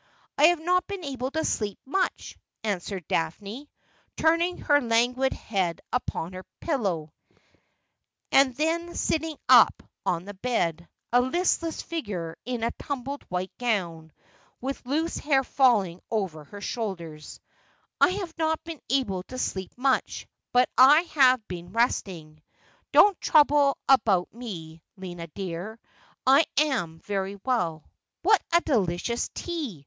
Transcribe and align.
'I 0.39 0.45
have 0.45 0.59
not 0.59 0.87
been 0.87 1.03
able 1.03 1.29
to 1.29 1.45
sleep 1.45 1.77
much,' 1.85 2.35
answered 2.63 3.07
Daphne, 3.07 3.69
turn 4.17 4.41
ing 4.41 4.57
her 4.57 4.81
languid 4.81 5.31
head 5.31 5.79
upon 5.93 6.33
her 6.33 6.43
pillow, 6.59 7.13
and 8.31 8.55
then 8.55 8.95
sitting 8.95 9.37
up 9.47 9.83
on 10.03 10.25
the 10.25 10.33
bed, 10.33 10.89
a 11.13 11.21
listless 11.21 11.83
figure 11.83 12.35
in 12.45 12.63
a 12.63 12.71
tumbled 12.79 13.21
white 13.29 13.51
gown, 13.59 14.11
with 14.59 14.83
loose 14.87 15.17
hair 15.17 15.43
falling 15.43 16.01
over 16.09 16.47
shoulders;' 16.59 17.39
I 18.01 18.07
have 18.09 18.35
not 18.39 18.63
been 18.63 18.81
able 18.89 19.21
to 19.27 19.37
sleep 19.37 19.71
much, 19.77 20.25
but 20.51 20.67
I 20.79 21.01
have 21.13 21.47
been 21.47 21.73
resting. 21.73 22.41
Don't 22.91 23.21
trouble 23.21 23.77
about 23.87 24.33
me, 24.33 24.81
Lina 24.97 25.27
dear. 25.27 25.79
I 26.25 26.45
am 26.57 26.97
very 27.01 27.39
well. 27.45 27.83
What 28.23 28.41
delicious 28.65 29.29
tea 29.35 29.79